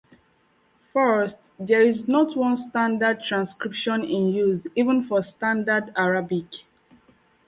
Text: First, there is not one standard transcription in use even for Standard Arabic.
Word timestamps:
First, 0.93 1.51
there 1.59 1.83
is 1.83 2.07
not 2.07 2.35
one 2.35 2.57
standard 2.57 3.21
transcription 3.23 4.03
in 4.03 4.29
use 4.29 4.65
even 4.75 5.03
for 5.03 5.21
Standard 5.21 5.93
Arabic. 5.95 6.47